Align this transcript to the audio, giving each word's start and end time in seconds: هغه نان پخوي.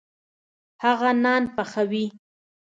هغه 0.83 1.09
نان 1.23 1.43
پخوي. 1.55 2.05